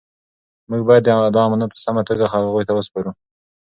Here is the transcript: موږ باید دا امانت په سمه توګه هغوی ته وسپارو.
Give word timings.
موږ 0.69 0.81
باید 0.87 1.03
دا 1.35 1.41
امانت 1.47 1.69
په 1.73 1.79
سمه 1.85 2.01
توګه 2.09 2.25
هغوی 2.33 2.63
ته 2.67 2.73
وسپارو. 2.75 3.11